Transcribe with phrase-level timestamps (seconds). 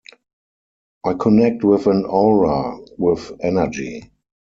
[1.05, 4.09] I connect with an aura, with energy.